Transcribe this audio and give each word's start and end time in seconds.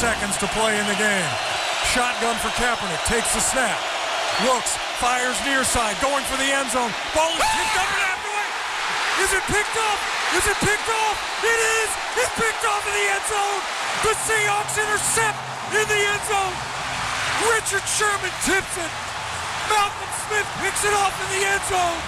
seconds 0.00 0.40
to 0.40 0.48
play 0.56 0.80
in 0.80 0.86
the 0.88 0.96
game. 0.96 1.30
Shotgun 1.92 2.32
for 2.40 2.48
Kaepernick. 2.56 3.04
Takes 3.04 3.36
the 3.36 3.44
snap. 3.44 3.76
Looks. 4.48 4.80
Fires 4.96 5.36
near 5.44 5.60
side. 5.60 5.92
Going 6.00 6.24
for 6.24 6.40
the 6.40 6.48
end 6.48 6.72
zone. 6.72 6.88
Ball 7.12 7.28
is 7.36 7.44
picked 7.52 7.76
up 7.76 7.90
and. 8.00 8.20
Is 9.20 9.36
it 9.36 9.44
picked 9.44 9.76
up? 9.76 9.98
Is 10.32 10.44
it 10.48 10.56
picked 10.64 10.88
off? 10.88 11.16
It 11.44 11.60
is. 11.84 11.90
It's 12.16 12.32
picked 12.40 12.64
off 12.64 12.80
in 12.88 12.96
the 12.96 13.06
end 13.12 13.26
zone. 13.28 13.60
The 14.00 14.14
Seahawks 14.24 14.80
intercept 14.80 15.36
in 15.76 15.84
the 15.84 16.00
end 16.08 16.24
zone. 16.24 16.54
Richard 17.52 17.84
Sherman 17.84 18.32
tips 18.48 18.72
it. 18.80 18.92
Malcolm 19.68 20.12
Smith 20.24 20.48
picks 20.64 20.80
it 20.80 20.94
off 20.96 21.12
in 21.12 21.28
the 21.36 21.44
end 21.44 21.64
zone. 21.68 22.00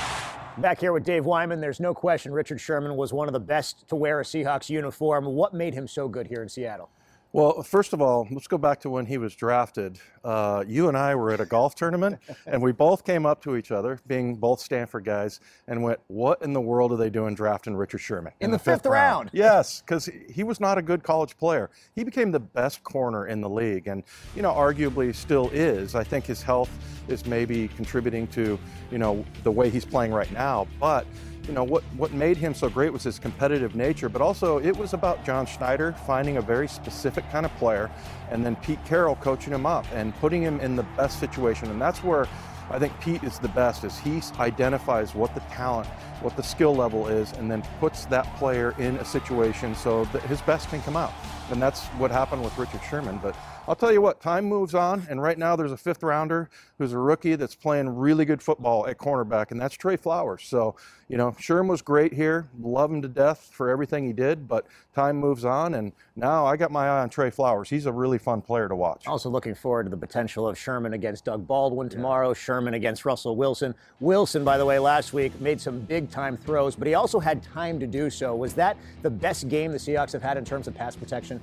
Back 0.63 0.81
here 0.81 0.95
with 0.95 1.05
Dave 1.05 1.27
Wyman, 1.27 1.61
there's 1.61 1.81
no 1.81 1.93
question 1.93 2.33
Richard 2.33 2.59
Sherman 2.59 2.97
was 2.97 3.13
one 3.13 3.29
of 3.29 3.35
the 3.35 3.41
best 3.41 3.87
to 3.89 3.97
wear 3.97 4.21
a 4.21 4.25
Seahawks 4.25 4.71
uniform. 4.71 5.27
What 5.27 5.53
made 5.53 5.75
him 5.75 5.87
so 5.87 6.09
good 6.09 6.27
here 6.27 6.43
in 6.43 6.49
Seattle? 6.49 6.89
Well, 7.35 7.63
first 7.63 7.95
of 7.95 8.03
all, 8.03 8.29
let's 8.31 8.47
go 8.47 8.59
back 8.59 8.81
to 8.81 8.91
when 8.91 9.07
he 9.07 9.17
was 9.17 9.35
drafted. 9.35 9.99
Uh, 10.23 10.65
you 10.69 10.89
and 10.89 10.97
I 10.99 11.15
were 11.15 11.33
at 11.33 11.41
a 11.41 11.47
golf 11.47 11.75
tournament, 11.75 12.19
and 12.47 12.61
we 12.61 12.73
both 12.73 13.07
came 13.07 13.25
up 13.25 13.43
to 13.45 13.57
each 13.57 13.71
other, 13.71 13.99
being 14.07 14.37
both 14.37 14.61
Stanford 14.61 15.07
guys, 15.07 15.41
and 15.67 15.83
went, 15.83 15.99
"What 16.09 16.43
in 16.43 16.53
the 16.53 16.61
world 16.61 16.93
are 16.93 16.97
they 16.97 17.09
doing 17.09 17.35
drafting 17.35 17.75
Richard 17.75 18.01
Sherman 18.01 18.35
in, 18.41 18.47
in 18.47 18.51
the, 18.51 18.59
the, 18.59 18.63
fifth, 18.63 18.83
fifth 18.83 18.87
round? 18.87 19.27
round? 19.27 19.31
Yes, 19.33 19.81
because 19.81 20.11
he 20.31 20.43
was 20.43 20.61
not 20.61 20.77
a 20.77 20.83
good 20.83 21.03
college 21.03 21.39
player. 21.39 21.71
He 21.95 22.05
became 22.05 22.33
the 22.33 22.41
best 22.41 22.85
corner 22.85 23.27
in 23.27 23.41
the 23.41 23.49
league, 23.49 23.87
and 23.87 24.03
you 24.37 24.43
know, 24.43 24.53
arguably 24.53 25.15
still 25.15 25.49
is. 25.55 25.95
I 25.95 26.05
think 26.05 26.27
his 26.27 26.43
health 26.43 26.71
is 27.09 27.25
maybe 27.25 27.69
contributing 27.69 28.27
to 28.29 28.59
you 28.91 28.99
know 28.99 29.25
the 29.43 29.51
way 29.51 29.71
he's 29.71 29.87
playing 29.87 30.13
right 30.13 30.31
now, 30.33 30.67
but 30.79 31.07
you 31.47 31.53
know, 31.53 31.65
what, 31.65 31.83
what 31.97 32.13
made 32.13 32.37
him 32.37 32.55
so 32.55 32.69
great 32.69 32.93
was 32.93 33.03
his 33.03 33.19
competitive 33.19 33.75
nature, 33.75 34.09
but 34.09 34.23
also 34.23 34.59
it 34.59 34.77
was 34.77 34.93
about 34.93 35.25
John 35.25 35.47
Schneider 35.47 35.93
finding 36.07 36.37
a 36.37 36.43
very 36.43 36.69
specific 36.69 37.29
kind 37.31 37.45
of 37.45 37.55
player 37.57 37.91
and 38.31 38.45
then 38.45 38.57
Pete 38.57 38.85
Carroll 38.85 39.17
coaching 39.17 39.53
him 39.53 39.67
up 39.67 39.85
and 39.93 40.15
putting 40.17 40.43
him 40.43 40.61
in 40.61 40.77
the 40.77 40.85
best 40.97 41.19
situation. 41.21 41.71
And 41.71 41.81
that's 41.81 42.03
where 42.05 42.29
I 42.71 42.79
think 42.79 42.99
Pete 43.01 43.23
is 43.23 43.39
the 43.39 43.49
best 43.49 43.85
is 43.85 43.99
he 43.99 44.23
identifies 44.39 45.15
what 45.15 45.35
the 45.35 45.41
talent, 45.41 45.89
what 46.21 46.37
the 46.37 46.43
skill 46.43 46.75
level 46.75 47.09
is, 47.09 47.33
and 47.33 47.51
then 47.51 47.63
puts 47.81 48.07
that 48.07 48.25
player 48.37 48.75
in 48.79 48.97
a 48.97 49.05
situation 49.05 49.75
so 49.75 50.05
that 50.07 50.23
his 50.23 50.41
best 50.43 50.69
can 50.71 50.81
come 50.83 50.97
out. 50.97 51.13
And 51.51 51.61
that's 51.61 51.85
what 51.99 52.11
happened 52.11 52.43
with 52.43 52.57
Richard 52.57 52.81
Sherman. 52.89 53.19
But 53.23 53.37
I'll 53.69 53.77
tell 53.77 53.93
you 53.93 54.01
what, 54.01 54.21
time 54.21 54.45
moves 54.47 54.75
on, 54.75 55.07
and 55.09 55.23
right 55.23 55.39
now 55.39 55.55
there's 55.55 55.71
a 55.71 55.77
fifth 55.77 56.03
rounder 56.03 56.51
who's 56.79 56.93
a 56.93 56.99
rookie 56.99 57.37
that's 57.37 57.55
playing 57.55 57.89
really 57.89 58.25
good 58.25 58.43
football 58.43 58.89
at 58.89 58.99
cornerback, 58.99 59.53
and 59.53 59.61
that's 59.61 59.77
Tre 59.77 59.97
Flowers. 59.97 60.43
So, 60.43 60.75
you 61.09 61.17
know, 61.17 61.31
Sherm 61.33 61.69
was 61.69 61.81
great 61.81 62.13
here, 62.13 62.49
love 62.61 62.91
him 62.91 63.01
to 63.03 63.09
death 63.09 63.51
for 63.53 63.71
everything 63.71 64.05
he 64.05 64.13
did, 64.13 64.49
but 64.49 64.67
time 64.97 65.17
moves 65.17 65.45
on, 65.45 65.75
and 65.75 65.93
now 66.17 66.45
I 66.45 66.57
got 66.57 66.73
my 66.73 66.89
eye 66.89 67.03
on 67.03 67.09
Tre 67.09 67.31
Flowers. 67.31 67.71
He's 67.71 67.87
a 67.87 67.93
really 67.93 68.19
fun 68.19 68.43
player 68.43 68.69
to 68.69 68.75
watch. 68.75 69.07
Also 69.07 69.31
looking 69.31 69.55
forward 69.55 69.85
to 69.85 69.91
the 69.91 69.97
potential 69.97 70.49
of 70.49 70.59
Sherman 70.59 70.95
against 70.95 71.25
Doug 71.25 71.47
Baldwin 71.47 71.89
tomorrow, 71.89 72.31
yeah. 72.31 72.35
Sherman 72.35 72.75
against 72.75 73.05
Russell 73.05 73.37
Wilson. 73.37 73.77
Wilson, 74.01 74.43
by 74.43 74.59
the 74.59 74.67
way, 74.67 74.81
last 74.81 75.13
week 75.13 75.41
made 75.41 75.61
some 75.61 75.79
big 75.79 76.11
time 76.11 76.37
throws, 76.37 76.75
but 76.75 76.89
he 76.89 76.95
also 76.95 77.21
had 77.21 77.45
time 77.45 77.79
to 77.79 77.87
do 77.87 78.11
so. 78.11 78.35
Was 78.35 78.55
that 78.55 78.77
the 79.03 79.11
best 79.11 79.49
game 79.49 79.71
the 79.71 79.79
Seahawks 79.79 80.13
have 80.13 80.23
had 80.23 80.37
in 80.37 80.45
terms 80.45 80.67
of 80.67 80.75
pass 80.75 80.97
protection? 80.97 81.41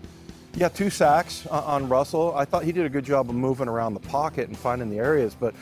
Yeah, 0.55 0.67
two 0.67 0.89
sacks 0.89 1.45
uh, 1.49 1.61
on 1.63 1.87
Russell. 1.87 2.35
I 2.35 2.43
thought 2.43 2.63
he 2.63 2.71
did 2.71 2.85
a 2.85 2.89
good 2.89 3.05
job 3.05 3.29
of 3.29 3.35
moving 3.35 3.67
around 3.67 3.93
the 3.93 3.99
pocket 3.99 4.47
and 4.47 4.57
finding 4.57 4.89
the 4.89 4.97
areas. 4.97 5.35
But 5.39 5.53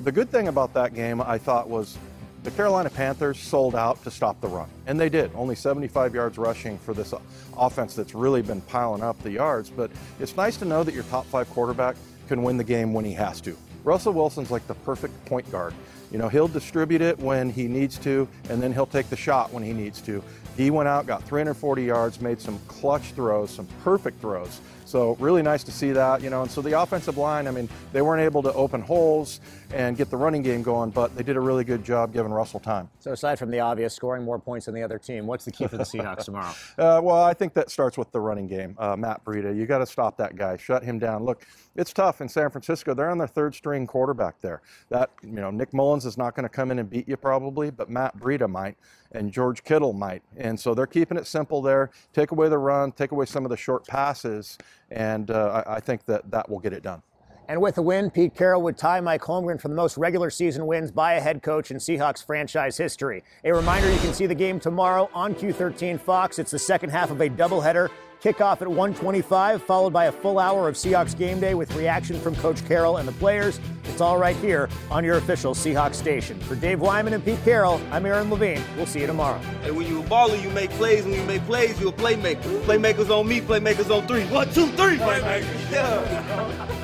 the 0.00 0.10
good 0.10 0.30
thing 0.30 0.48
about 0.48 0.72
that 0.74 0.94
game, 0.94 1.20
I 1.20 1.38
thought, 1.38 1.68
was 1.68 1.98
the 2.42 2.50
Carolina 2.50 2.88
Panthers 2.88 3.38
sold 3.38 3.76
out 3.76 4.02
to 4.02 4.10
stop 4.10 4.40
the 4.40 4.48
run. 4.48 4.68
And 4.86 4.98
they 4.98 5.10
did. 5.10 5.30
Only 5.34 5.54
75 5.54 6.14
yards 6.14 6.38
rushing 6.38 6.78
for 6.78 6.94
this 6.94 7.12
uh, 7.12 7.20
offense 7.56 7.94
that's 7.94 8.14
really 8.14 8.40
been 8.40 8.62
piling 8.62 9.02
up 9.02 9.22
the 9.22 9.30
yards. 9.30 9.68
But 9.68 9.90
it's 10.18 10.34
nice 10.36 10.56
to 10.58 10.64
know 10.64 10.82
that 10.84 10.94
your 10.94 11.04
top 11.04 11.26
five 11.26 11.48
quarterback 11.50 11.96
can 12.26 12.42
win 12.42 12.56
the 12.56 12.64
game 12.64 12.94
when 12.94 13.04
he 13.04 13.12
has 13.12 13.40
to. 13.42 13.56
Russell 13.84 14.14
Wilson's 14.14 14.50
like 14.50 14.66
the 14.66 14.74
perfect 14.74 15.22
point 15.26 15.50
guard. 15.52 15.74
You 16.10 16.18
know, 16.18 16.28
he'll 16.28 16.48
distribute 16.48 17.02
it 17.02 17.18
when 17.18 17.50
he 17.50 17.68
needs 17.68 17.98
to, 17.98 18.26
and 18.48 18.62
then 18.62 18.72
he'll 18.72 18.86
take 18.86 19.08
the 19.10 19.16
shot 19.16 19.52
when 19.52 19.62
he 19.62 19.72
needs 19.72 20.00
to. 20.02 20.22
He 20.56 20.70
went 20.70 20.88
out, 20.88 21.06
got 21.06 21.22
340 21.22 21.84
yards, 21.84 22.20
made 22.20 22.40
some 22.40 22.58
clutch 22.66 23.12
throws, 23.12 23.50
some 23.50 23.66
perfect 23.82 24.20
throws. 24.20 24.60
So 24.90 25.14
really 25.20 25.40
nice 25.40 25.62
to 25.64 25.70
see 25.70 25.92
that, 25.92 26.20
you 26.20 26.30
know. 26.30 26.42
And 26.42 26.50
so 26.50 26.60
the 26.60 26.80
offensive 26.80 27.16
line, 27.16 27.46
I 27.46 27.52
mean, 27.52 27.68
they 27.92 28.02
weren't 28.02 28.22
able 28.22 28.42
to 28.42 28.52
open 28.54 28.80
holes 28.80 29.40
and 29.72 29.96
get 29.96 30.10
the 30.10 30.16
running 30.16 30.42
game 30.42 30.62
going, 30.62 30.90
but 30.90 31.14
they 31.14 31.22
did 31.22 31.36
a 31.36 31.40
really 31.40 31.62
good 31.62 31.84
job 31.84 32.12
giving 32.12 32.32
Russell 32.32 32.58
time. 32.58 32.90
So 32.98 33.12
aside 33.12 33.38
from 33.38 33.52
the 33.52 33.60
obvious, 33.60 33.94
scoring 33.94 34.24
more 34.24 34.40
points 34.40 34.66
than 34.66 34.74
the 34.74 34.82
other 34.82 34.98
team, 34.98 35.28
what's 35.28 35.44
the 35.44 35.52
key 35.52 35.68
for 35.68 35.76
the 35.76 35.84
Seahawks 35.84 36.24
tomorrow? 36.24 36.52
Uh, 36.78 37.00
well, 37.02 37.22
I 37.22 37.34
think 37.34 37.52
that 37.54 37.70
starts 37.70 37.98
with 37.98 38.10
the 38.10 38.20
running 38.20 38.46
game. 38.46 38.74
Uh, 38.78 38.96
Matt 38.96 39.22
Breida, 39.24 39.54
you 39.54 39.66
got 39.66 39.78
to 39.78 39.86
stop 39.86 40.16
that 40.16 40.34
guy, 40.34 40.56
shut 40.56 40.82
him 40.82 40.98
down. 40.98 41.24
Look, 41.24 41.44
it's 41.76 41.92
tough 41.92 42.20
in 42.20 42.28
San 42.28 42.50
Francisco. 42.50 42.94
They're 42.94 43.10
on 43.10 43.18
their 43.18 43.26
third 43.26 43.54
string 43.54 43.86
quarterback 43.86 44.40
there. 44.40 44.62
That 44.88 45.10
you 45.22 45.32
know, 45.32 45.50
Nick 45.50 45.72
Mullens 46.00 46.06
is 46.06 46.18
not 46.18 46.34
going 46.34 46.44
to 46.44 46.48
come 46.48 46.70
in 46.70 46.78
and 46.78 46.88
beat 46.88 47.08
you 47.08 47.16
probably, 47.16 47.70
but 47.70 47.90
Matt 47.90 48.18
Breida 48.18 48.48
might, 48.48 48.76
and 49.12 49.30
George 49.30 49.62
Kittle 49.64 49.92
might. 49.92 50.22
And 50.36 50.58
so 50.58 50.74
they're 50.74 50.86
keeping 50.86 51.18
it 51.18 51.26
simple 51.26 51.60
there. 51.62 51.90
Take 52.12 52.30
away 52.30 52.48
the 52.48 52.58
run, 52.58 52.92
take 52.92 53.12
away 53.12 53.26
some 53.26 53.44
of 53.44 53.50
the 53.50 53.56
short 53.56 53.86
passes, 53.86 54.58
and 54.90 55.30
uh, 55.30 55.62
I, 55.66 55.76
I 55.76 55.80
think 55.80 56.04
that 56.06 56.30
that 56.30 56.48
will 56.48 56.58
get 56.58 56.72
it 56.72 56.82
done. 56.82 57.02
And 57.48 57.60
with 57.60 57.78
a 57.78 57.82
win, 57.82 58.10
Pete 58.10 58.34
Carroll 58.34 58.62
would 58.62 58.78
tie 58.78 59.00
Mike 59.00 59.22
Holmgren 59.22 59.60
for 59.60 59.66
the 59.68 59.74
most 59.74 59.96
regular 59.96 60.30
season 60.30 60.66
wins 60.66 60.92
by 60.92 61.14
a 61.14 61.20
head 61.20 61.42
coach 61.42 61.72
in 61.72 61.78
Seahawks 61.78 62.24
franchise 62.24 62.76
history. 62.76 63.24
A 63.44 63.52
reminder 63.52 63.92
you 63.92 63.98
can 63.98 64.14
see 64.14 64.26
the 64.26 64.34
game 64.36 64.60
tomorrow 64.60 65.10
on 65.12 65.34
Q13 65.34 66.00
Fox. 66.00 66.38
It's 66.38 66.52
the 66.52 66.60
second 66.60 66.90
half 66.90 67.10
of 67.10 67.20
a 67.20 67.28
doubleheader. 67.28 67.90
Kickoff 68.22 68.60
at 68.60 68.68
125, 68.68 69.62
followed 69.62 69.94
by 69.94 70.04
a 70.04 70.12
full 70.12 70.38
hour 70.38 70.68
of 70.68 70.74
Seahawks 70.74 71.16
game 71.16 71.40
day 71.40 71.54
with 71.54 71.74
reaction 71.74 72.20
from 72.20 72.36
Coach 72.36 72.66
Carroll 72.66 72.98
and 72.98 73.08
the 73.08 73.12
players. 73.12 73.58
It's 73.84 74.02
all 74.02 74.18
right 74.18 74.36
here 74.36 74.68
on 74.90 75.04
your 75.04 75.16
official 75.16 75.54
Seahawks 75.54 75.94
station. 75.94 76.38
For 76.40 76.54
Dave 76.54 76.80
Wyman 76.80 77.14
and 77.14 77.24
Pete 77.24 77.42
Carroll, 77.44 77.80
I'm 77.90 78.04
Aaron 78.04 78.30
Levine. 78.30 78.62
We'll 78.76 78.84
see 78.84 79.00
you 79.00 79.06
tomorrow. 79.06 79.40
And 79.62 79.74
when 79.74 79.86
you're 79.86 80.04
a 80.04 80.08
baller, 80.08 80.40
you 80.42 80.50
make 80.50 80.70
plays. 80.72 81.04
When 81.04 81.14
you 81.14 81.24
make 81.24 81.42
plays, 81.46 81.80
you're 81.80 81.90
a 81.90 81.92
playmaker. 81.92 82.60
Playmakers 82.64 83.08
on 83.08 83.26
me, 83.26 83.40
playmakers 83.40 83.90
on 83.90 84.06
three. 84.06 84.24
One, 84.26 84.52
two, 84.52 84.66
three. 84.72 84.98
Playmakers. 84.98 85.70
Yeah. 85.70 86.76